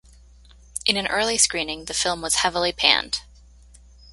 [0.87, 3.21] In an early screening, the film was heavily panned.